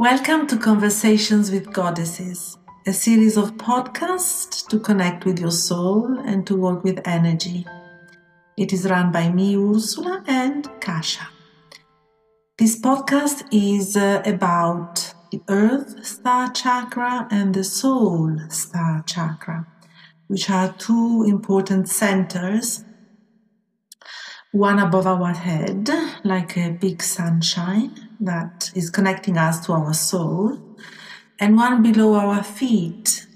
Welcome 0.00 0.46
to 0.46 0.56
Conversations 0.56 1.50
with 1.50 1.74
Goddesses, 1.74 2.56
a 2.86 2.92
series 2.94 3.36
of 3.36 3.58
podcasts 3.58 4.66
to 4.68 4.80
connect 4.80 5.26
with 5.26 5.38
your 5.38 5.50
soul 5.50 6.18
and 6.20 6.46
to 6.46 6.56
work 6.56 6.82
with 6.82 7.06
energy. 7.06 7.66
It 8.56 8.72
is 8.72 8.88
run 8.88 9.12
by 9.12 9.28
me, 9.28 9.58
Ursula, 9.58 10.24
and 10.26 10.66
Kasia. 10.80 11.28
This 12.56 12.80
podcast 12.80 13.46
is 13.52 13.94
uh, 13.94 14.22
about 14.24 15.12
the 15.30 15.42
Earth 15.50 16.02
Star 16.06 16.50
Chakra 16.50 17.28
and 17.30 17.54
the 17.54 17.62
Soul 17.62 18.38
Star 18.48 19.04
Chakra, 19.06 19.66
which 20.28 20.48
are 20.48 20.72
two 20.78 21.26
important 21.28 21.90
centers 21.90 22.86
one 24.52 24.78
above 24.78 25.06
our 25.06 25.34
head, 25.34 25.90
like 26.24 26.56
a 26.56 26.70
big 26.70 27.02
sunshine 27.02 28.09
that 28.20 28.70
is 28.74 28.90
connecting 28.90 29.36
us 29.36 29.64
to 29.66 29.72
our 29.72 29.94
soul, 29.94 30.58
and 31.38 31.56
one 31.56 31.82
below 31.82 32.14
our 32.14 32.42
feet, 32.42 33.26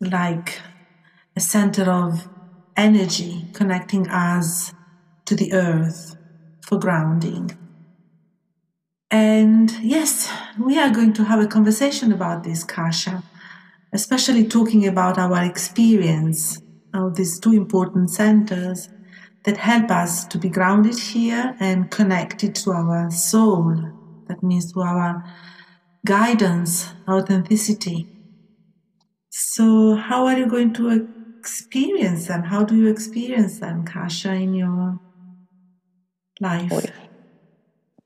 like 0.00 0.60
a 1.36 1.40
center 1.40 1.90
of 1.90 2.28
energy 2.76 3.46
connecting 3.52 4.08
us 4.08 4.72
to 5.24 5.34
the 5.34 5.52
earth 5.52 6.16
for 6.66 6.78
grounding. 6.78 7.56
And 9.10 9.70
yes, 9.80 10.30
we 10.58 10.78
are 10.78 10.90
going 10.90 11.12
to 11.14 11.24
have 11.24 11.40
a 11.40 11.46
conversation 11.46 12.12
about 12.12 12.44
this, 12.44 12.62
Kasia, 12.62 13.22
especially 13.92 14.46
talking 14.46 14.86
about 14.86 15.16
our 15.16 15.42
experience 15.44 16.60
of 16.92 17.16
these 17.16 17.40
two 17.40 17.52
important 17.52 18.10
centers 18.10 18.88
that 19.44 19.56
help 19.56 19.90
us 19.90 20.26
to 20.26 20.38
be 20.38 20.48
grounded 20.48 20.98
here 20.98 21.56
and 21.58 21.90
connected 21.90 22.54
to 22.56 22.72
our 22.72 23.10
soul. 23.10 23.97
That 24.28 24.42
means 24.42 24.72
to 24.72 24.80
our 24.80 25.24
guidance, 26.06 26.88
authenticity. 27.08 28.06
So, 29.30 29.94
how 29.94 30.26
are 30.26 30.36
you 30.38 30.46
going 30.46 30.72
to 30.74 31.08
experience 31.38 32.28
them? 32.28 32.42
How 32.42 32.64
do 32.64 32.76
you 32.76 32.88
experience 32.88 33.58
them, 33.60 33.84
Kasia, 33.84 34.32
in 34.32 34.54
your 34.54 34.98
life? 36.40 36.90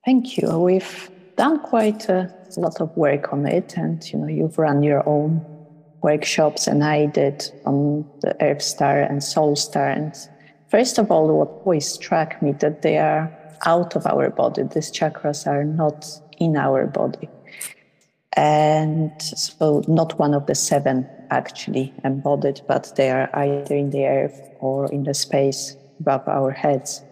Thank 0.04 0.36
you. 0.38 0.58
We've 0.58 1.10
done 1.36 1.60
quite 1.60 2.08
a 2.08 2.32
lot 2.56 2.80
of 2.80 2.96
work 2.96 3.32
on 3.32 3.46
it, 3.46 3.76
and 3.76 4.02
you 4.12 4.18
know, 4.18 4.28
you've 4.28 4.58
run 4.58 4.82
your 4.82 5.08
own 5.08 5.44
workshops, 6.02 6.66
and 6.66 6.82
I 6.82 7.06
did 7.06 7.50
on 7.64 8.04
the 8.20 8.36
Earth 8.42 8.62
Star 8.62 9.00
and 9.00 9.22
Soul 9.22 9.56
Star, 9.56 9.88
and 9.88 10.14
First 10.72 10.96
of 10.96 11.10
all, 11.10 11.28
what 11.28 11.48
always 11.66 11.86
struck 11.86 12.40
me 12.40 12.52
that 12.60 12.80
they 12.80 12.96
are 12.96 13.30
out 13.66 13.96
of 13.96 14.06
our 14.06 14.30
body. 14.30 14.62
These 14.62 14.92
chakras 14.92 15.46
are 15.46 15.64
not 15.64 16.06
in 16.38 16.56
our 16.56 16.86
body. 16.86 17.28
And 18.34 19.12
so 19.20 19.82
not 19.86 20.18
one 20.18 20.34
of 20.34 20.46
the 20.46 20.54
seven 20.54 21.06
actually 21.30 21.92
embodied, 22.04 22.62
but 22.66 22.92
they 22.96 23.10
are 23.10 23.28
either 23.34 23.74
in 23.76 23.90
the 23.90 24.06
earth 24.06 24.40
or 24.60 24.90
in 24.90 25.04
the 25.04 25.14
space 25.14 25.76
above 26.00 26.26
our 26.26 26.50
heads. 26.50 27.02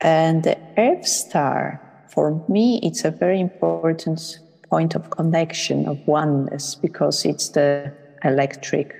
And 0.00 0.42
the 0.42 0.58
earth 0.76 1.06
star, 1.06 1.80
for 2.08 2.44
me, 2.48 2.80
it's 2.82 3.04
a 3.04 3.10
very 3.10 3.40
important 3.40 4.40
point 4.68 4.94
of 4.94 5.10
connection, 5.10 5.86
of 5.86 5.98
oneness, 6.06 6.74
because 6.74 7.24
it's 7.24 7.50
the 7.50 7.92
electric 8.24 8.94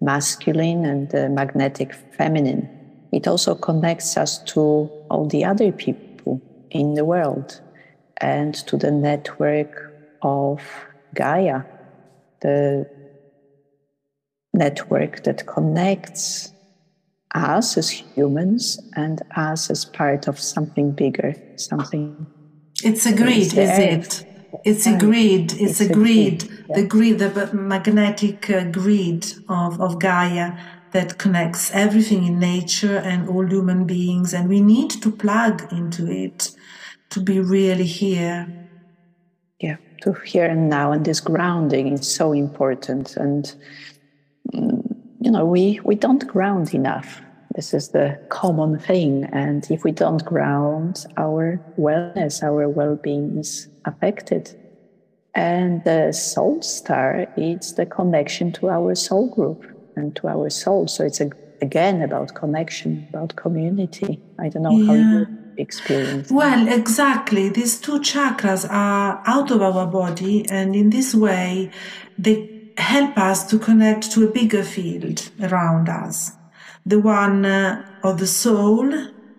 masculine 0.00 0.84
and 0.84 1.10
the 1.10 1.28
magnetic 1.28 1.94
feminine 1.94 2.68
it 3.12 3.28
also 3.28 3.54
connects 3.54 4.16
us 4.16 4.42
to 4.44 4.90
all 5.12 5.26
the 5.26 5.44
other 5.44 5.70
people 5.70 6.40
in 6.70 6.94
the 6.94 7.04
world 7.04 7.60
and 8.16 8.54
to 8.54 8.76
the 8.78 8.90
network 8.90 9.92
of 10.22 10.62
Gaia, 11.14 11.62
the 12.40 12.88
network 14.54 15.22
that 15.24 15.46
connects 15.46 16.52
us 17.34 17.76
as 17.76 17.90
humans 17.90 18.80
and 18.96 19.20
us 19.36 19.70
as 19.70 19.84
part 19.84 20.28
of 20.28 20.38
something 20.38 20.92
bigger, 20.92 21.34
something. 21.56 22.26
It's 22.82 23.04
a 23.04 23.14
grid, 23.14 23.52
is 23.52 23.56
it? 23.56 24.26
It's 24.64 24.86
a 24.86 24.98
grid. 24.98 25.52
It's, 25.52 25.80
it's 25.80 25.80
a 25.80 25.92
grid. 25.92 26.42
Yeah. 26.42 26.76
The 26.76 26.86
grid, 26.86 27.18
the 27.18 27.50
magnetic 27.52 28.48
uh, 28.48 28.64
grid 28.64 29.26
of, 29.48 29.80
of 29.80 29.98
Gaia 29.98 30.52
that 30.92 31.18
connects 31.18 31.70
everything 31.72 32.26
in 32.26 32.38
nature 32.38 32.98
and 32.98 33.28
all 33.28 33.46
human 33.46 33.84
beings. 33.86 34.32
And 34.32 34.48
we 34.48 34.60
need 34.60 34.90
to 34.90 35.10
plug 35.10 35.72
into 35.72 36.10
it 36.10 36.50
to 37.10 37.20
be 37.20 37.40
really 37.40 37.86
here. 37.86 38.46
Yeah, 39.58 39.76
to 40.02 40.12
here 40.12 40.46
and 40.46 40.68
now. 40.68 40.92
And 40.92 41.04
this 41.04 41.20
grounding 41.20 41.92
is 41.92 42.12
so 42.12 42.32
important. 42.32 43.16
And, 43.16 43.54
you 44.52 45.30
know, 45.30 45.46
we, 45.46 45.80
we 45.84 45.94
don't 45.94 46.26
ground 46.26 46.74
enough. 46.74 47.22
This 47.54 47.74
is 47.74 47.88
the 47.90 48.18
common 48.28 48.78
thing. 48.78 49.24
And 49.32 49.70
if 49.70 49.84
we 49.84 49.92
don't 49.92 50.24
ground, 50.24 51.06
our 51.16 51.60
wellness, 51.78 52.42
our 52.42 52.68
well 52.68 52.96
being 52.96 53.38
is 53.38 53.68
affected. 53.84 54.58
And 55.34 55.82
the 55.84 56.12
soul 56.12 56.60
star, 56.60 57.26
it's 57.38 57.72
the 57.72 57.86
connection 57.86 58.52
to 58.52 58.68
our 58.68 58.94
soul 58.94 59.34
group 59.34 59.71
and 59.96 60.14
to 60.16 60.28
our 60.28 60.50
soul. 60.50 60.88
So 60.88 61.04
it's 61.04 61.20
a, 61.20 61.30
again 61.60 62.02
about 62.02 62.34
connection, 62.34 63.06
about 63.10 63.36
community. 63.36 64.20
I 64.38 64.48
don't 64.48 64.62
know 64.62 64.78
yeah. 64.78 64.86
how 64.86 64.94
you 64.94 65.26
experience. 65.56 66.30
Well, 66.30 66.68
exactly. 66.68 67.48
These 67.48 67.80
two 67.80 68.00
chakras 68.00 68.68
are 68.68 69.22
out 69.26 69.50
of 69.50 69.62
our 69.62 69.86
body, 69.86 70.48
and 70.50 70.74
in 70.74 70.90
this 70.90 71.14
way, 71.14 71.70
they 72.18 72.72
help 72.78 73.18
us 73.18 73.48
to 73.50 73.58
connect 73.58 74.10
to 74.12 74.26
a 74.26 74.30
bigger 74.30 74.62
field 74.62 75.30
around 75.40 75.88
us 75.88 76.32
the 76.84 76.98
one 76.98 77.44
uh, 77.44 77.84
of 78.02 78.18
the 78.18 78.26
soul 78.26 78.92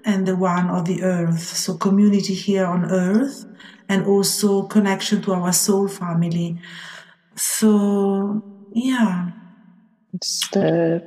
and 0.05 0.25
the 0.25 0.35
one 0.35 0.69
of 0.69 0.85
the 0.85 1.03
earth. 1.03 1.41
So, 1.41 1.75
community 1.77 2.33
here 2.33 2.65
on 2.65 2.85
earth, 2.85 3.45
and 3.89 4.05
also 4.05 4.63
connection 4.63 5.21
to 5.23 5.33
our 5.33 5.53
soul 5.53 5.87
family. 5.87 6.59
So, 7.35 8.43
yeah. 8.73 9.31
It's 10.13 10.47
the 10.49 11.03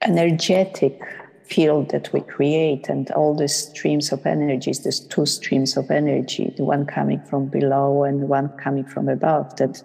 energetic 0.00 1.00
field 1.44 1.90
that 1.90 2.12
we 2.12 2.20
create 2.22 2.88
and 2.88 3.10
all 3.10 3.34
the 3.34 3.48
streams 3.48 4.12
of 4.12 4.24
energies, 4.26 4.82
there's 4.82 5.00
two 5.00 5.26
streams 5.26 5.76
of 5.76 5.90
energy, 5.90 6.52
the 6.56 6.64
one 6.64 6.86
coming 6.86 7.20
from 7.20 7.46
below 7.46 8.04
and 8.04 8.28
one 8.28 8.48
coming 8.56 8.84
from 8.84 9.08
above, 9.08 9.54
that 9.56 9.82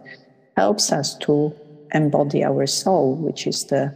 helps 0.55 0.91
us 0.91 1.17
to 1.17 1.53
embody 1.93 2.43
our 2.43 2.65
soul, 2.65 3.15
which 3.15 3.45
is 3.47 3.65
the 3.65 3.93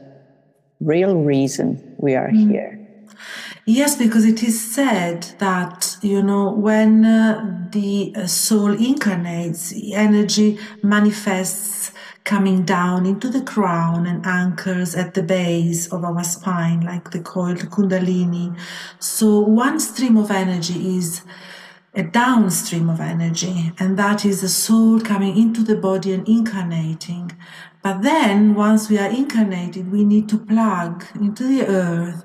real 0.79 1.15
reason 1.15 1.95
we 1.97 2.15
are 2.15 2.29
mm. 2.29 2.51
here. 2.51 2.80
Yes, 3.65 3.95
because 3.95 4.25
it 4.25 4.41
is 4.43 4.59
said 4.73 5.23
that, 5.37 5.97
you 6.01 6.23
know, 6.23 6.51
when 6.51 7.05
uh, 7.05 7.67
the 7.71 8.13
uh, 8.15 8.27
soul 8.27 8.71
incarnates, 8.71 9.73
energy 9.93 10.57
manifests 10.81 11.91
coming 12.23 12.63
down 12.63 13.05
into 13.05 13.29
the 13.29 13.41
crown 13.41 14.05
and 14.05 14.25
anchors 14.25 14.95
at 14.95 15.13
the 15.13 15.23
base 15.23 15.91
of 15.91 16.03
our 16.03 16.23
spine, 16.23 16.81
like 16.81 17.11
the 17.11 17.19
coiled 17.19 17.59
kundalini. 17.69 18.57
So 18.99 19.39
one 19.39 19.79
stream 19.79 20.17
of 20.17 20.31
energy 20.31 20.97
is 20.97 21.23
a 21.93 22.03
downstream 22.03 22.89
of 22.89 23.01
energy, 23.01 23.73
and 23.77 23.97
that 23.97 24.23
is 24.23 24.41
the 24.41 24.49
soul 24.49 25.01
coming 25.01 25.37
into 25.37 25.61
the 25.63 25.75
body 25.75 26.13
and 26.13 26.27
incarnating. 26.27 27.31
But 27.83 28.01
then, 28.01 28.55
once 28.55 28.89
we 28.89 28.97
are 28.97 29.09
incarnated, 29.09 29.91
we 29.91 30.03
need 30.05 30.29
to 30.29 30.37
plug 30.37 31.03
into 31.15 31.43
the 31.43 31.65
earth 31.67 32.23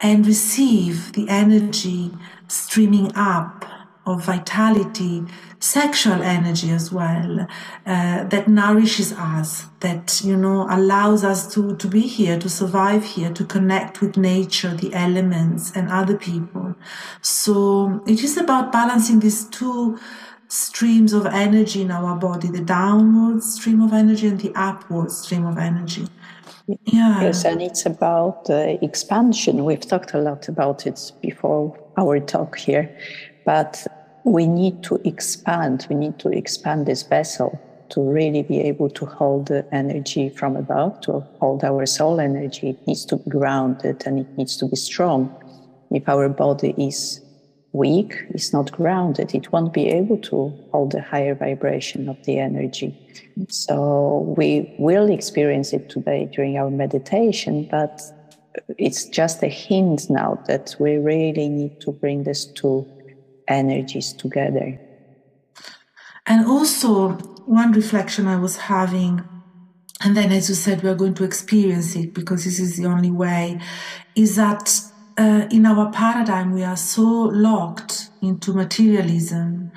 and 0.00 0.26
receive 0.26 1.12
the 1.12 1.28
energy 1.28 2.12
streaming 2.48 3.12
up 3.14 3.64
of 4.06 4.24
vitality, 4.24 5.22
sexual 5.60 6.22
energy 6.22 6.70
as 6.70 6.90
well, 6.90 7.46
uh, 7.84 8.24
that 8.24 8.48
nourishes 8.48 9.12
us, 9.12 9.66
that, 9.80 10.22
you 10.24 10.34
know, 10.34 10.66
allows 10.70 11.24
us 11.24 11.52
to, 11.52 11.76
to 11.76 11.86
be 11.86 12.00
here, 12.00 12.38
to 12.38 12.48
survive 12.48 13.04
here, 13.04 13.30
to 13.34 13.44
connect 13.44 14.00
with 14.00 14.16
nature, 14.16 14.74
the 14.74 14.94
elements, 14.94 15.70
and 15.76 15.90
other 15.90 16.16
people. 16.16 16.74
So 17.20 18.02
it 18.06 18.24
is 18.24 18.38
about 18.38 18.72
balancing 18.72 19.20
these 19.20 19.44
two 19.44 19.98
streams 20.48 21.12
of 21.12 21.26
energy 21.26 21.82
in 21.82 21.90
our 21.90 22.16
body 22.16 22.48
the 22.48 22.62
downward 22.62 23.42
stream 23.42 23.82
of 23.82 23.92
energy 23.92 24.26
and 24.26 24.40
the 24.40 24.50
upward 24.54 25.10
stream 25.10 25.44
of 25.44 25.58
energy. 25.58 26.06
Yeah. 26.68 27.22
Yes, 27.22 27.44
and 27.44 27.62
it's 27.62 27.86
about 27.86 28.50
uh, 28.50 28.76
expansion. 28.82 29.64
We've 29.64 29.80
talked 29.80 30.12
a 30.12 30.18
lot 30.18 30.48
about 30.48 30.86
it 30.86 31.12
before 31.22 31.78
our 31.96 32.20
talk 32.20 32.58
here, 32.58 32.94
but 33.46 33.86
we 34.24 34.46
need 34.46 34.82
to 34.84 35.00
expand. 35.04 35.86
We 35.88 35.96
need 35.96 36.18
to 36.18 36.28
expand 36.28 36.86
this 36.86 37.02
vessel 37.02 37.58
to 37.90 38.02
really 38.02 38.42
be 38.42 38.60
able 38.60 38.90
to 38.90 39.06
hold 39.06 39.46
the 39.46 39.66
energy 39.72 40.28
from 40.28 40.56
above, 40.56 41.00
to 41.02 41.20
hold 41.40 41.64
our 41.64 41.86
soul 41.86 42.20
energy. 42.20 42.70
It 42.70 42.86
needs 42.86 43.06
to 43.06 43.16
be 43.16 43.30
grounded 43.30 44.02
and 44.06 44.18
it 44.18 44.36
needs 44.36 44.58
to 44.58 44.66
be 44.66 44.76
strong. 44.76 45.34
If 45.90 46.06
our 46.06 46.28
body 46.28 46.74
is 46.76 47.22
weak, 47.72 48.24
is 48.30 48.52
not 48.52 48.72
grounded, 48.72 49.34
it 49.34 49.52
won't 49.52 49.72
be 49.72 49.88
able 49.88 50.18
to 50.18 50.48
hold 50.72 50.92
the 50.92 51.02
higher 51.02 51.34
vibration 51.34 52.08
of 52.08 52.16
the 52.24 52.38
energy. 52.38 52.96
So 53.48 54.34
we 54.36 54.74
will 54.78 55.10
experience 55.10 55.72
it 55.72 55.90
today 55.90 56.30
during 56.32 56.56
our 56.56 56.70
meditation, 56.70 57.68
but 57.70 58.00
it's 58.78 59.04
just 59.04 59.42
a 59.42 59.48
hint 59.48 60.08
now 60.10 60.42
that 60.46 60.74
we 60.78 60.96
really 60.96 61.48
need 61.48 61.80
to 61.82 61.92
bring 61.92 62.24
these 62.24 62.46
two 62.46 62.86
energies 63.46 64.12
together. 64.12 64.80
And 66.26 66.46
also, 66.46 67.12
one 67.46 67.72
reflection 67.72 68.26
I 68.26 68.36
was 68.36 68.56
having, 68.56 69.22
and 70.02 70.16
then 70.16 70.30
as 70.32 70.48
you 70.48 70.54
said, 70.54 70.82
we're 70.82 70.94
going 70.94 71.14
to 71.14 71.24
experience 71.24 71.96
it 71.96 72.12
because 72.12 72.44
this 72.44 72.58
is 72.58 72.76
the 72.76 72.86
only 72.86 73.10
way, 73.10 73.60
is 74.14 74.36
that 74.36 74.80
uh, 75.18 75.48
in 75.50 75.66
our 75.66 75.90
paradigm, 75.90 76.52
we 76.52 76.62
are 76.62 76.76
so 76.76 77.02
locked 77.04 78.10
into 78.22 78.52
materialism. 78.52 79.72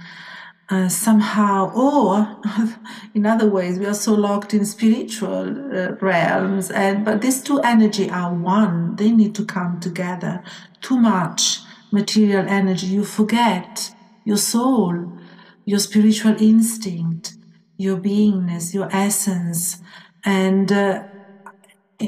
Uh, 0.69 0.87
somehow, 0.87 1.69
or 1.75 2.37
in 3.13 3.25
other 3.25 3.49
ways, 3.49 3.77
we 3.77 3.85
are 3.85 3.93
so 3.93 4.13
locked 4.13 4.53
in 4.53 4.63
spiritual 4.63 5.49
uh, 5.75 5.95
realms. 5.95 6.71
And 6.71 7.03
but 7.03 7.21
these 7.21 7.41
two 7.43 7.59
energy 7.59 8.09
are 8.09 8.33
one; 8.33 8.95
they 8.95 9.11
need 9.11 9.35
to 9.35 9.43
come 9.45 9.81
together. 9.81 10.43
Too 10.79 10.97
much 10.97 11.59
material 11.91 12.45
energy, 12.47 12.87
you 12.87 13.03
forget 13.03 13.91
your 14.23 14.37
soul, 14.37 15.11
your 15.65 15.79
spiritual 15.79 16.41
instinct, 16.41 17.33
your 17.77 17.97
beingness, 17.97 18.73
your 18.73 18.87
essence, 18.95 19.81
and 20.23 20.71
uh, 20.71 21.03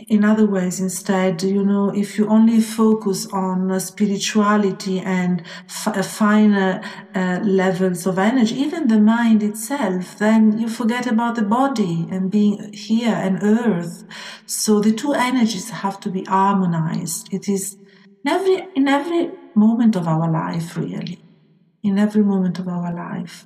in 0.07 0.24
other 0.24 0.45
ways 0.45 0.80
instead 0.80 1.42
you 1.44 1.63
know 1.63 1.90
if 1.95 2.18
you 2.18 2.28
only 2.28 2.60
focus 2.60 3.28
on 3.28 3.80
spirituality 3.80 5.00
and 5.00 5.44
uh, 5.86 6.01
finer 6.01 6.81
uh, 7.16 7.40
levels 7.44 8.06
of 8.06 8.18
energy 8.18 8.56
even 8.56 8.88
the 8.88 9.00
mind 9.00 9.42
itself 9.44 10.18
then 10.18 10.57
you 10.57 10.68
forget 10.68 11.06
about 11.07 11.36
the 11.36 11.42
body 11.44 12.07
and 12.12 12.31
being 12.31 12.72
here 12.74 13.13
and 13.13 13.42
earth. 13.44 14.04
So 14.45 14.80
the 14.80 14.92
two 14.92 15.13
energies 15.13 15.69
have 15.69 16.00
to 16.01 16.10
be 16.10 16.24
harmonized. 16.24 17.34
It 17.34 17.48
is 17.48 17.78
in 18.24 18.31
every 18.31 18.68
in 18.75 18.88
every 18.88 19.31
moment 19.56 19.95
of 19.95 20.07
our 20.07 20.30
life 20.31 20.78
really. 20.78 21.19
In 21.84 22.00
every 22.00 22.24
moment 22.24 22.60
of 22.60 22.68
our 22.68 22.94
life 22.94 23.45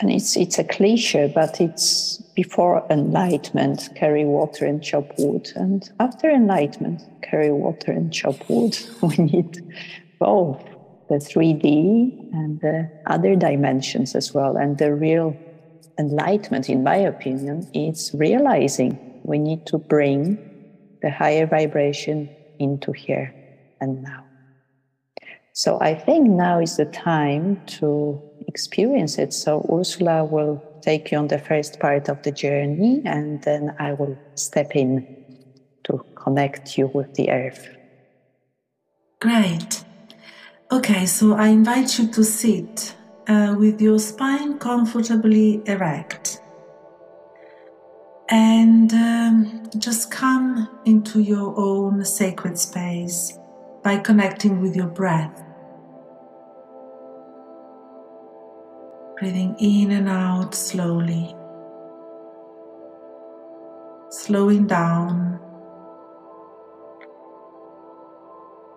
and 0.00 0.10
it's 0.10 0.36
it's 0.36 0.58
a 0.58 0.64
cliche, 0.64 1.30
but 1.34 1.60
it's 1.60 2.16
before 2.34 2.84
enlightenment, 2.90 3.90
carry 3.94 4.24
water 4.24 4.64
and 4.64 4.82
chop 4.82 5.12
wood, 5.18 5.50
and 5.54 5.90
after 6.00 6.30
enlightenment, 6.30 7.02
carry 7.22 7.52
water 7.52 7.92
and 7.92 8.12
chop 8.12 8.36
wood. 8.48 8.78
We 9.02 9.16
need 9.16 9.60
both 10.18 10.62
the 11.08 11.16
3D 11.16 12.32
and 12.32 12.60
the 12.60 12.90
other 13.06 13.36
dimensions 13.36 14.14
as 14.14 14.32
well. 14.32 14.56
And 14.56 14.78
the 14.78 14.94
real 14.94 15.36
enlightenment, 15.98 16.70
in 16.70 16.82
my 16.82 16.96
opinion, 16.96 17.68
is 17.74 18.10
realizing 18.14 19.20
we 19.24 19.38
need 19.38 19.66
to 19.66 19.78
bring 19.78 20.38
the 21.02 21.10
higher 21.10 21.46
vibration 21.46 22.30
into 22.58 22.92
here 22.92 23.34
and 23.80 24.02
now. 24.02 24.24
So 25.52 25.78
I 25.80 25.94
think 25.94 26.30
now 26.30 26.60
is 26.60 26.76
the 26.76 26.86
time 26.86 27.60
to 27.78 28.22
experience 28.52 29.18
it. 29.18 29.32
So 29.32 29.64
Ursula 29.72 30.24
will 30.24 30.62
take 30.82 31.10
you 31.10 31.18
on 31.18 31.28
the 31.28 31.38
first 31.38 31.80
part 31.80 32.08
of 32.08 32.22
the 32.22 32.32
journey, 32.32 33.00
and 33.04 33.40
then 33.42 33.74
I 33.78 33.92
will 33.94 34.18
step 34.34 34.76
in 34.76 35.06
to 35.84 36.04
connect 36.14 36.76
you 36.78 36.90
with 36.92 37.14
the 37.14 37.30
earth. 37.30 37.64
Great. 39.20 39.84
Okay, 40.70 41.06
so 41.06 41.34
I 41.34 41.48
invite 41.48 41.98
you 41.98 42.08
to 42.08 42.24
sit 42.24 42.96
uh, 43.28 43.54
with 43.58 43.80
your 43.80 43.98
spine 43.98 44.58
comfortably 44.58 45.62
erect 45.66 46.42
and 48.28 48.92
um, 48.94 49.70
just 49.78 50.10
come 50.10 50.68
into 50.86 51.20
your 51.20 51.54
own 51.58 52.04
sacred 52.04 52.58
space 52.58 53.38
by 53.84 53.98
connecting 53.98 54.60
with 54.62 54.74
your 54.74 54.86
breath. 54.86 55.51
Breathing 59.22 59.54
in 59.60 59.92
and 59.92 60.08
out 60.08 60.52
slowly, 60.52 61.32
slowing 64.10 64.66
down. 64.66 65.38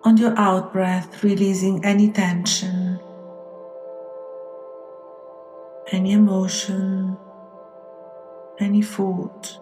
On 0.04 0.16
your 0.16 0.38
out 0.38 0.72
breath, 0.72 1.24
releasing 1.24 1.84
any 1.84 2.12
tension, 2.12 3.00
any 5.90 6.12
emotion, 6.12 7.16
any 8.60 8.82
thought. 8.82 9.58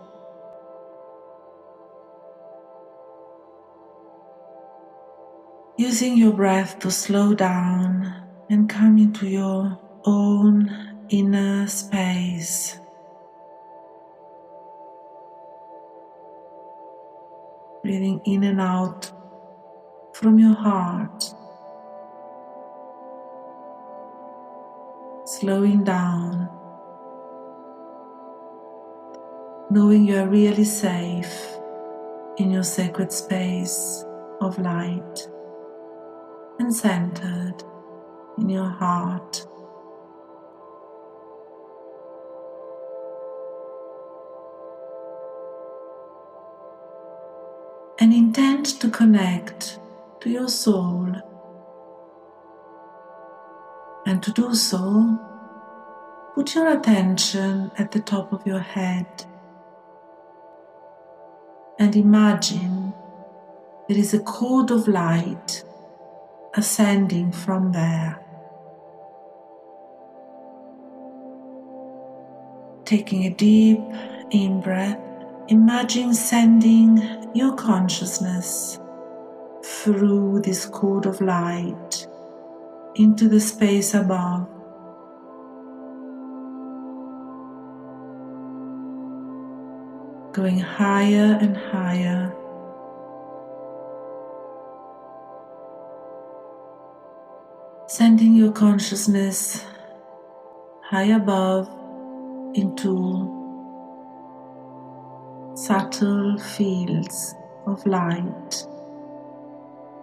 Using 5.79 6.19
your 6.19 6.35
breath 6.35 6.79
to 6.81 6.91
slow 6.91 7.33
down 7.33 8.13
and 8.51 8.69
come 8.69 8.99
into 8.99 9.27
your 9.27 9.79
own 10.05 10.71
inner 11.09 11.67
space. 11.67 12.79
Breathing 17.83 18.21
in 18.25 18.45
and 18.45 18.61
out 18.61 19.11
from 20.15 20.39
your 20.39 20.55
heart. 20.55 21.25
Slowing 25.27 25.85
down. 25.85 26.49
Knowing 29.71 30.07
you 30.07 30.17
are 30.17 30.29
really 30.29 30.65
safe 30.65 31.57
in 32.37 32.51
your 32.51 32.63
sacred 32.63 33.13
space 33.13 34.05
of 34.41 34.59
light 34.59 35.29
and 36.59 36.75
centered 36.75 37.63
in 38.39 38.49
your 38.49 38.69
heart. 38.69 39.44
And 48.01 48.13
intend 48.13 48.67
to 48.81 48.91
connect 48.91 49.79
to 50.21 50.31
your 50.31 50.49
soul. 50.49 51.15
And 54.07 54.23
to 54.23 54.33
do 54.33 54.55
so, 54.55 55.19
put 56.35 56.55
your 56.55 56.77
attention 56.77 57.71
at 57.79 57.93
the 57.93 58.01
top 58.01 58.33
of 58.33 58.47
your 58.47 58.59
head 58.59 59.07
and 61.79 61.97
imagine 61.97 62.95
there 63.89 63.99
is 63.99 64.15
a 64.15 64.21
cord 64.21 64.71
of 64.71 64.87
light 64.87 65.65
ascending 66.55 67.33
from 67.33 67.73
there. 67.73 68.21
Taking 72.85 73.25
a 73.25 73.31
deep 73.31 73.81
in 74.31 74.61
breath 74.61 75.01
Imagine 75.49 76.15
sending 76.15 76.97
your 77.35 77.53
consciousness 77.57 78.79
through 79.65 80.41
this 80.45 80.67
cord 80.67 81.05
of 81.05 81.21
light 81.21 82.07
into 82.95 83.29
the 83.29 83.41
space 83.41 83.93
above. 83.93 84.49
Going 90.33 90.61
higher 90.61 91.37
and 91.41 91.57
higher. 91.57 92.33
Sending 97.89 98.35
your 98.35 98.53
consciousness 98.53 99.65
high 100.85 101.15
above 101.15 101.69
into 102.55 103.34
subtle 105.67 106.37
fields 106.37 107.35
of 107.67 107.87
light 107.87 108.67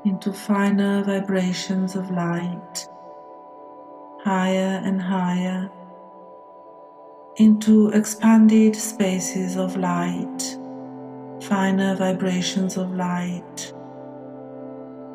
into 0.05 0.33
finer 0.33 1.03
vibrations 1.03 1.95
of 1.95 2.09
light, 2.09 2.87
higher 4.23 4.81
and 4.83 4.99
higher, 4.99 5.69
into 7.35 7.89
expanded 7.89 8.75
spaces 8.75 9.55
of 9.55 9.77
light, 9.77 10.57
finer 11.43 11.95
vibrations 11.95 12.75
of 12.75 12.95
light. 12.95 13.71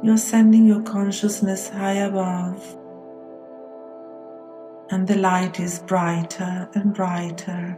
You're 0.01 0.17
sending 0.17 0.65
your 0.65 0.83
consciousness 0.83 1.69
high 1.69 2.05
above, 2.11 2.63
and 4.91 5.09
the 5.09 5.17
light 5.17 5.59
is 5.59 5.81
brighter 5.81 6.69
and 6.75 6.95
brighter 6.95 7.77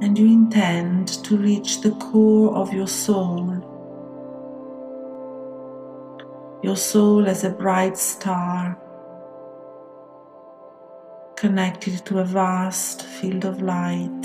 and 0.00 0.18
you 0.18 0.26
intend 0.26 1.08
to 1.24 1.36
reach 1.36 1.80
the 1.80 1.92
core 1.92 2.54
of 2.54 2.72
your 2.72 2.86
soul, 2.86 3.62
your 6.62 6.76
soul 6.76 7.26
as 7.26 7.44
a 7.44 7.50
bright 7.50 7.96
star 7.96 8.78
connected 11.36 12.04
to 12.06 12.18
a 12.18 12.24
vast 12.24 13.02
field 13.02 13.44
of 13.44 13.60
light. 13.60 14.24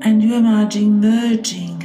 And 0.00 0.22
you 0.22 0.34
imagine 0.34 1.00
merging 1.00 1.84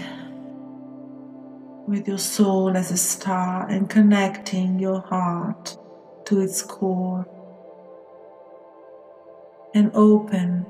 with 1.87 2.07
your 2.07 2.17
soul 2.17 2.77
as 2.77 2.91
a 2.91 2.97
star 2.97 3.67
and 3.67 3.89
connecting 3.89 4.79
your 4.79 5.01
heart 5.01 5.77
to 6.25 6.39
its 6.39 6.61
core. 6.61 7.27
And 9.75 9.89
open, 9.95 10.67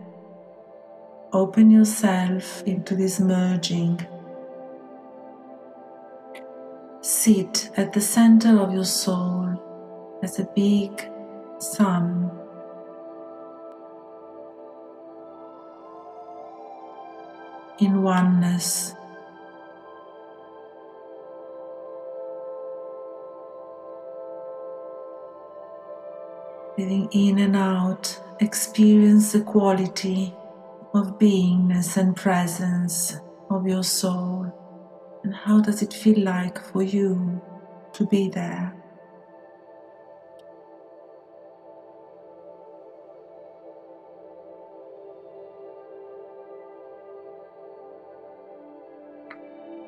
open 1.33 1.69
yourself 1.69 2.63
into 2.63 2.95
this 2.95 3.19
merging. 3.19 3.99
Sit 7.01 7.69
at 7.75 7.91
the 7.91 7.99
center 7.99 8.57
of 8.61 8.73
your 8.73 8.85
soul 8.85 9.59
as 10.23 10.39
a 10.39 10.45
big 10.55 11.09
sun. 11.57 12.31
In 17.79 18.03
oneness. 18.03 18.95
Breathing 26.77 27.09
in 27.11 27.39
and 27.39 27.55
out, 27.57 28.19
experience 28.43 29.31
the 29.31 29.41
quality 29.41 30.33
of 30.93 31.17
beingness 31.17 31.95
and 31.97 32.15
presence 32.15 33.17
of 33.49 33.65
your 33.65 33.83
soul. 33.83 34.51
And 35.23 35.33
how 35.33 35.61
does 35.61 35.81
it 35.81 35.93
feel 35.93 36.19
like 36.19 36.59
for 36.59 36.83
you 36.83 37.41
to 37.93 38.05
be 38.05 38.29
there? 38.29 38.75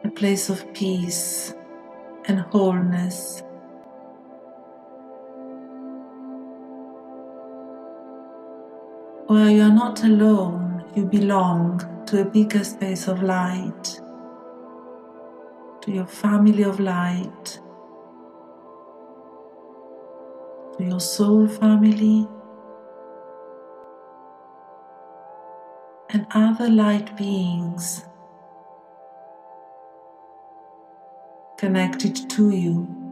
A 0.06 0.10
place 0.10 0.50
of 0.50 0.74
peace 0.74 1.54
and 2.26 2.40
wholeness. 2.40 3.44
Where 9.28 9.50
you 9.50 9.64
are 9.64 9.74
not 9.74 10.04
alone, 10.04 10.86
you 10.96 11.04
belong 11.06 11.82
to 12.06 12.22
a 12.22 12.26
bigger 12.26 12.64
space 12.64 13.08
of 13.08 13.24
light, 13.24 14.00
to 15.82 15.92
your 15.92 16.06
family 16.06 16.64
of 16.64 16.80
light, 16.80 17.60
to 20.78 20.84
your 20.84 21.00
soul 21.00 21.48
family, 21.48 22.28
and 26.12 26.28
other 26.30 26.70
light 26.70 27.18
beings 27.18 28.06
connected 31.58 32.30
to 32.30 32.52
you. 32.52 33.05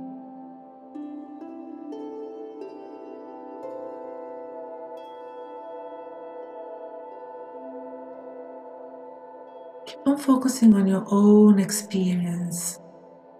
Focusing 10.24 10.74
on 10.74 10.88
your 10.88 11.06
own 11.10 11.60
experience 11.60 12.80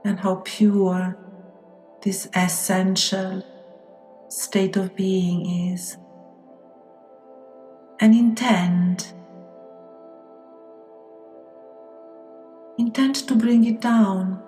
and 0.06 0.20
how 0.20 0.42
pure 0.44 1.18
this 2.04 2.28
essential 2.36 3.44
state 4.30 4.76
of 4.76 4.96
being 4.96 5.72
is. 5.72 5.98
And 8.00 8.14
intend 8.14 9.14
intend 12.78 13.16
to 13.16 13.36
bring 13.36 13.66
it 13.66 13.80
down 13.80 14.44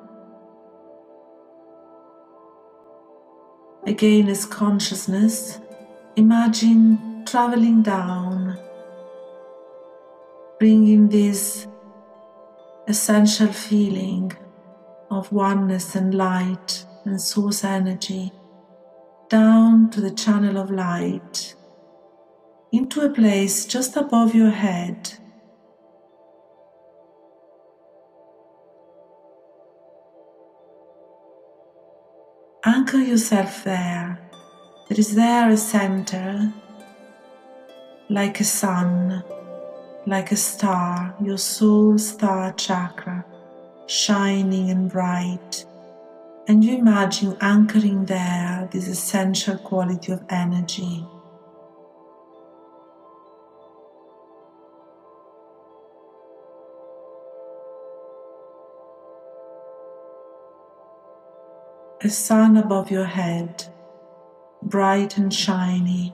Again, 3.88 4.30
as 4.30 4.48
consciousness, 4.48 5.60
imagine 6.16 7.24
traveling 7.24 7.84
down, 7.84 8.58
bringing 10.58 11.08
this 11.08 11.68
essential 12.88 13.48
feeling 13.48 14.32
of 15.10 15.32
oneness 15.32 15.96
and 15.96 16.14
light 16.14 16.86
and 17.06 17.20
source 17.20 17.64
energy 17.64 18.32
down 19.30 19.90
to 19.90 20.02
the 20.02 20.12
channel 20.12 20.58
of 20.58 20.70
light 20.70 21.56
into 22.72 23.02
a 23.02 23.10
place 23.10 23.66
just 23.66 23.96
above 23.96 24.36
your 24.36 24.52
head 24.52 25.14
Anchor 32.68 32.98
yourself 32.98 33.64
there. 33.64 34.20
There 34.90 35.00
is 35.00 35.14
there 35.14 35.52
a 35.52 35.56
center, 35.56 36.52
like 38.10 38.40
a 38.40 38.44
sun, 38.44 39.24
like 40.08 40.32
a 40.32 40.36
star, 40.36 41.16
your 41.22 41.38
soul 41.38 41.98
star 41.98 42.54
chakra, 42.54 43.26
shining 43.88 44.70
and 44.70 44.92
bright. 44.92 45.66
And 46.48 46.64
you 46.64 46.78
imagine 46.78 47.36
anchoring 47.42 48.06
there 48.06 48.70
this 48.72 48.88
essential 48.88 49.58
quality 49.58 50.12
of 50.12 50.24
energy. 50.30 51.06
a 62.06 62.10
sun 62.10 62.56
above 62.56 62.92
your 62.92 63.06
head, 63.06 63.66
bright 64.62 65.18
and 65.18 65.34
shiny. 65.34 66.14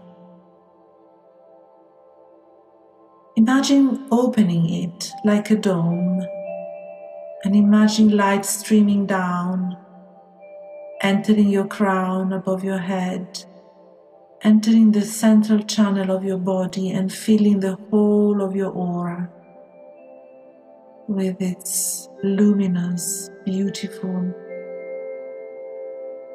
Imagine 3.42 4.08
opening 4.12 4.70
it 4.84 5.12
like 5.26 5.50
a 5.50 5.56
dome 5.56 6.24
and 7.44 7.56
imagine 7.56 8.16
light 8.16 8.46
streaming 8.46 9.08
down, 9.08 9.76
entering 11.02 11.50
your 11.50 11.66
crown 11.66 12.34
above 12.34 12.64
your 12.64 12.78
head, 12.78 13.44
entering 14.44 14.92
the 14.92 15.02
central 15.02 15.64
channel 15.64 16.16
of 16.16 16.24
your 16.24 16.38
body 16.38 16.92
and 16.92 17.12
filling 17.12 17.60
the 17.60 17.78
whole 17.90 18.44
of 18.44 18.56
your 18.56 18.70
aura 18.70 19.28
with 21.08 21.42
its 21.42 22.10
luminous, 22.22 23.32
beautiful 23.44 24.32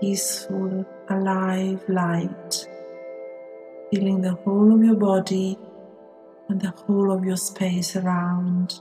peaceful, 0.00 0.84
alive 1.08 1.80
light, 1.88 2.68
filling 3.92 4.20
the 4.22 4.34
whole 4.44 4.74
of 4.74 4.82
your 4.82 4.96
body 4.96 5.56
and 6.48 6.60
the 6.60 6.70
whole 6.70 7.10
of 7.10 7.24
your 7.24 7.36
space 7.36 7.96
around. 7.96 8.80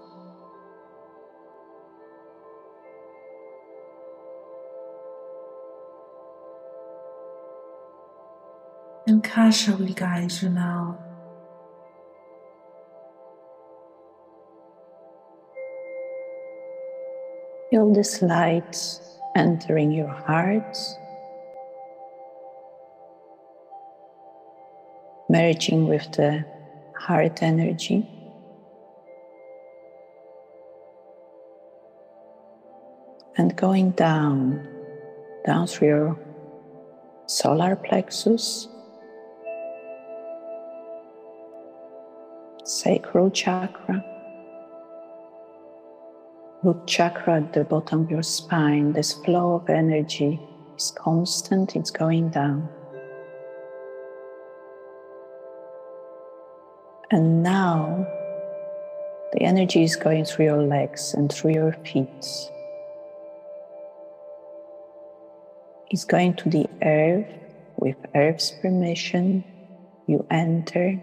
And 9.07 9.23
Kasia 9.23 9.75
will 9.75 9.93
guide 9.93 10.31
you 10.41 10.49
now. 10.49 10.97
Feel 17.69 17.93
this 17.93 18.21
light 18.21 18.99
entering 19.35 19.91
your 19.91 20.07
heart 20.07 20.77
merging 25.29 25.87
with 25.87 26.09
the 26.13 26.45
heart 26.99 27.43
energy. 27.43 28.07
And 33.37 33.55
going 33.57 33.91
down, 33.91 34.67
down 35.45 35.67
through 35.67 35.87
your 35.87 36.19
solar 37.27 37.75
plexus, 37.75 38.67
sacral 42.63 43.29
chakra, 43.29 44.03
root 46.63 46.87
chakra 46.87 47.37
at 47.37 47.53
the 47.53 47.63
bottom 47.63 48.03
of 48.03 48.11
your 48.11 48.23
spine. 48.23 48.93
This 48.93 49.13
flow 49.13 49.55
of 49.55 49.69
energy 49.69 50.39
is 50.77 50.91
constant, 50.97 51.75
it's 51.75 51.91
going 51.91 52.29
down. 52.29 52.69
And 57.15 57.43
now 57.43 58.05
the 59.31 59.43
energy 59.43 59.83
is 59.83 59.95
going 59.95 60.25
through 60.25 60.45
your 60.51 60.61
legs 60.61 61.13
and 61.13 61.31
through 61.31 61.53
your 61.53 61.71
feet. 61.71 62.25
It's 65.89 66.03
going 66.03 66.33
to 66.35 66.49
the 66.49 66.67
earth. 66.83 67.31
With 67.77 67.95
earth's 68.15 68.51
permission, 68.61 69.45
you 70.07 70.27
enter. 70.29 71.01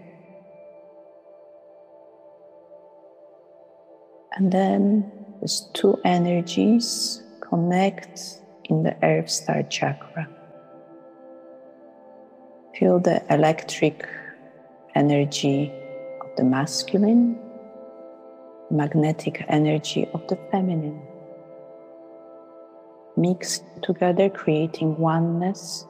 And 4.33 4.51
then 4.51 5.11
these 5.41 5.67
two 5.73 5.99
energies 6.05 7.23
connect 7.41 8.21
in 8.65 8.83
the 8.83 8.95
earth 9.03 9.31
star 9.31 9.63
chakra. 9.63 10.29
Feel 12.77 12.99
the 12.99 13.23
electric 13.33 14.07
energy 14.93 15.73
the 16.37 16.43
masculine, 16.43 17.37
magnetic 18.71 19.45
energy 19.47 20.07
of 20.13 20.27
the 20.27 20.37
feminine. 20.51 21.01
mixed 23.15 23.63
together, 23.83 24.29
creating 24.29 24.97
oneness, 24.97 25.85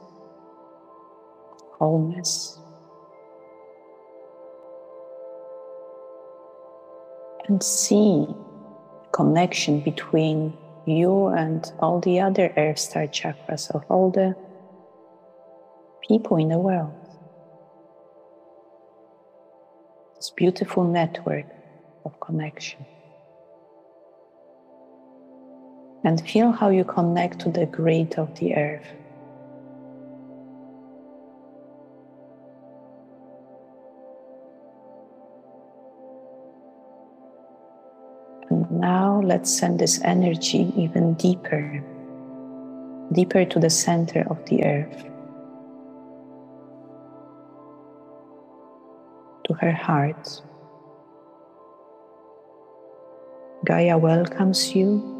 wholeness. 1.78 2.58
And 7.48 7.62
see 7.62 8.26
connection 9.12 9.80
between 9.80 10.56
you 10.86 11.28
and 11.28 11.70
all 11.78 12.00
the 12.00 12.20
other 12.20 12.52
earth 12.56 12.78
star 12.78 13.06
chakras 13.06 13.70
of 13.74 13.84
all 13.88 14.10
the 14.10 14.34
people 16.06 16.36
in 16.36 16.48
the 16.48 16.58
world. 16.58 16.92
This 20.24 20.30
beautiful 20.30 20.84
network 20.84 21.44
of 22.06 22.18
connection. 22.18 22.86
And 26.02 26.18
feel 26.26 26.50
how 26.50 26.70
you 26.70 26.82
connect 26.82 27.40
to 27.40 27.50
the 27.50 27.66
grid 27.66 28.14
of 28.14 28.34
the 28.40 28.56
earth. 28.56 28.86
And 38.48 38.70
now 38.80 39.20
let's 39.22 39.54
send 39.54 39.78
this 39.78 40.00
energy 40.04 40.72
even 40.74 41.12
deeper, 41.20 41.84
deeper 43.12 43.44
to 43.44 43.58
the 43.58 43.68
center 43.68 44.24
of 44.30 44.42
the 44.46 44.64
earth. 44.64 45.04
To 49.46 49.54
her 49.54 49.72
heart. 49.72 50.42
Gaia 53.66 53.98
welcomes 53.98 54.74
you. 54.74 55.14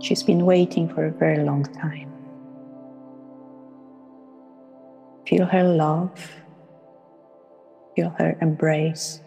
She's 0.00 0.22
been 0.22 0.46
waiting 0.46 0.88
for 0.88 1.06
a 1.06 1.10
very 1.12 1.44
long 1.44 1.64
time. 1.64 2.10
Feel 5.26 5.46
her 5.46 5.62
love, 5.62 6.32
feel 7.94 8.10
her 8.18 8.36
embrace. 8.40 9.20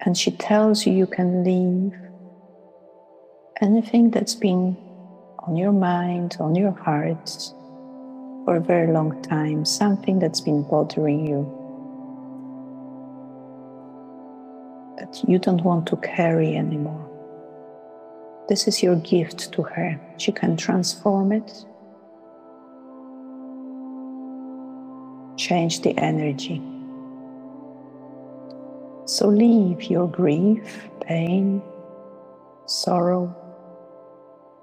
And 0.00 0.16
she 0.16 0.30
tells 0.30 0.86
you 0.86 0.92
you 0.94 1.06
can 1.06 1.44
leave 1.44 1.92
anything 3.60 4.10
that's 4.10 4.34
been 4.34 4.76
on 5.40 5.56
your 5.56 5.72
mind, 5.72 6.36
on 6.40 6.54
your 6.54 6.72
heart 6.72 7.30
for 8.44 8.56
a 8.56 8.60
very 8.60 8.92
long 8.92 9.20
time, 9.22 9.64
something 9.64 10.18
that's 10.18 10.40
been 10.40 10.62
bothering 10.62 11.26
you, 11.26 11.68
that 14.98 15.22
you 15.28 15.38
don't 15.38 15.62
want 15.64 15.86
to 15.88 15.96
carry 15.98 16.56
anymore. 16.56 17.04
This 18.48 18.68
is 18.68 18.82
your 18.82 18.96
gift 18.96 19.52
to 19.52 19.62
her. 19.62 20.00
She 20.18 20.32
can 20.32 20.56
transform 20.56 21.32
it, 21.32 21.64
change 25.36 25.82
the 25.82 25.96
energy. 25.98 26.62
So 29.06 29.28
leave 29.28 29.84
your 29.84 30.08
grief, 30.08 30.88
pain, 31.02 31.62
sorrow, 32.66 33.34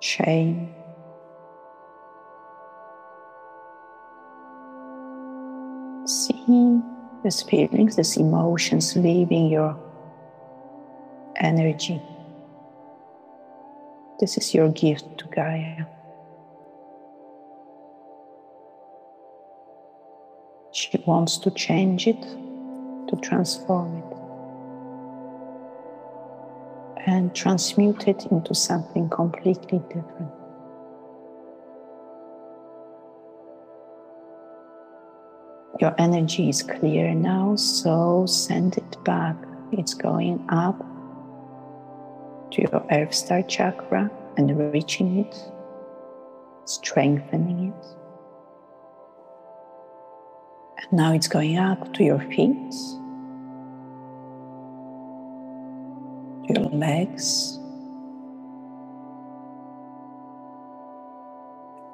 shame. 0.05 0.69
See 6.05 6.79
these 7.23 7.41
feelings, 7.41 7.95
these 7.95 8.17
emotions 8.17 8.95
leaving 8.95 9.47
your 9.47 9.75
energy. 11.37 11.99
This 14.19 14.37
is 14.37 14.53
your 14.53 14.69
gift 14.69 15.17
to 15.17 15.25
Gaia. 15.25 15.85
She 20.71 21.03
wants 21.07 21.37
to 21.39 21.49
change 21.51 22.05
it, 22.05 22.21
to 22.21 23.15
transform 23.23 23.97
it, 23.97 24.14
and 27.05 27.35
transmute 27.35 28.07
it 28.07 28.25
into 28.31 28.55
something 28.55 29.09
completely 29.09 29.79
different. 29.89 30.31
Your 35.79 35.93
energy 35.97 36.49
is 36.49 36.63
clear 36.63 37.13
now, 37.13 37.55
so 37.57 38.25
send 38.25 38.77
it 38.77 39.03
back. 39.03 39.35
It's 39.71 39.93
going 39.93 40.43
up 40.49 40.79
to 42.51 42.61
your 42.61 42.85
Earth 42.91 43.13
Star 43.13 43.43
chakra 43.43 44.09
and 44.37 44.71
reaching 44.71 45.19
it, 45.19 45.35
strengthening 46.65 47.73
it. 47.73 47.85
And 50.77 50.93
now 50.93 51.13
it's 51.13 51.27
going 51.27 51.57
up 51.57 51.93
to 51.95 52.03
your 52.03 52.19
feet, 52.19 52.73
legs, 56.79 57.59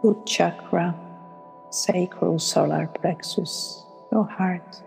root 0.04 0.26
chakra, 0.26 0.96
sacral 1.70 2.40
solar 2.40 2.88
plexus, 2.88 3.86
your 4.12 4.26
heart. 4.26 4.82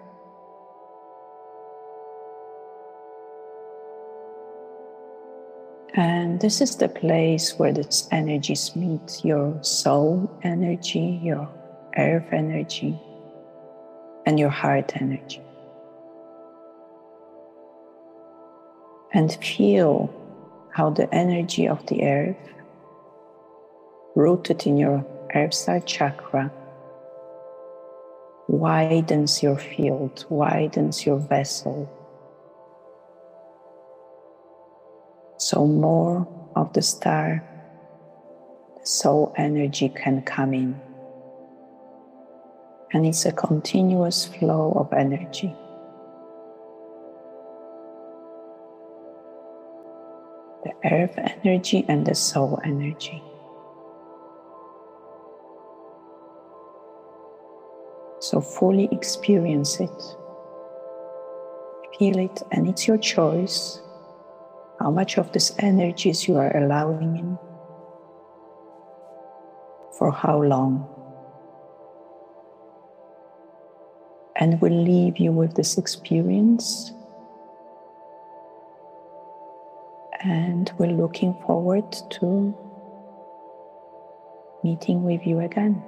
And 5.96 6.40
this 6.40 6.60
is 6.60 6.74
the 6.74 6.88
place 6.88 7.56
where 7.56 7.72
these 7.72 8.08
energies 8.10 8.74
meet 8.74 9.24
your 9.24 9.56
soul 9.62 10.28
energy, 10.42 11.20
your 11.22 11.48
earth 11.96 12.32
energy, 12.32 12.98
and 14.26 14.36
your 14.36 14.50
heart 14.50 15.00
energy. 15.00 15.43
And 19.14 19.32
feel 19.42 20.12
how 20.74 20.90
the 20.90 21.12
energy 21.14 21.66
of 21.68 21.86
the 21.86 22.02
earth, 22.04 22.36
rooted 24.14 24.66
in 24.66 24.76
your 24.76 25.06
earth 25.34 25.54
star 25.54 25.80
chakra, 25.80 26.52
widens 28.48 29.42
your 29.42 29.56
field, 29.56 30.26
widens 30.28 31.06
your 31.06 31.18
vessel 31.18 31.88
So 35.44 35.66
more 35.66 36.26
of 36.56 36.72
the 36.72 36.80
star, 36.80 37.44
the 38.80 38.86
soul 38.86 39.34
energy 39.36 39.90
can 39.90 40.22
come 40.22 40.54
in. 40.54 40.80
And 42.94 43.04
it's 43.04 43.26
a 43.26 43.32
continuous 43.32 44.24
flow 44.24 44.72
of 44.72 44.90
energy. 44.94 45.54
The 50.64 50.72
earth 50.90 51.18
energy 51.18 51.84
and 51.88 52.06
the 52.06 52.14
soul 52.14 52.58
energy. 52.64 53.22
So 58.20 58.40
fully 58.40 58.88
experience 58.90 59.78
it. 59.80 60.02
Feel 61.98 62.18
it, 62.18 62.42
and 62.50 62.66
it's 62.66 62.88
your 62.88 62.98
choice 62.98 63.80
how 64.80 64.90
much 64.90 65.18
of 65.18 65.30
this 65.32 65.54
energies 65.58 66.26
you 66.26 66.36
are 66.36 66.56
allowing 66.56 67.16
in, 67.16 67.38
for 69.98 70.10
how 70.10 70.42
long. 70.42 70.88
And 74.36 74.60
will 74.60 74.82
leave 74.82 75.18
you 75.18 75.30
with 75.30 75.54
this 75.54 75.78
experience. 75.78 76.92
And 80.24 80.72
we're 80.78 80.90
looking 80.90 81.34
forward 81.46 81.92
to 82.12 82.56
meeting 84.64 85.02
with 85.04 85.26
you 85.26 85.40
again. 85.40 85.82